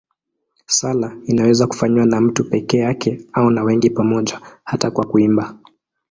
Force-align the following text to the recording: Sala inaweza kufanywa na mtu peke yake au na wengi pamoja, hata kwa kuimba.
Sala 0.67 1.15
inaweza 1.25 1.67
kufanywa 1.67 2.05
na 2.05 2.21
mtu 2.21 2.43
peke 2.49 2.77
yake 2.77 3.21
au 3.33 3.49
na 3.51 3.63
wengi 3.63 3.89
pamoja, 3.89 4.41
hata 4.63 4.91
kwa 4.91 5.05
kuimba. 5.05 5.55